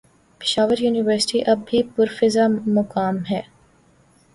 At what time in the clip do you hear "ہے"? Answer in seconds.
3.29-3.41